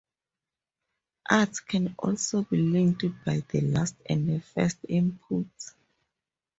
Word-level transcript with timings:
Arts 1.29 1.59
can 1.59 1.93
also 1.99 2.41
be 2.41 2.57
linked 2.57 3.03
by 3.23 3.43
the 3.49 3.61
last 3.61 3.95
and 4.09 4.43
first 4.43 4.77
inputs. 4.89 5.75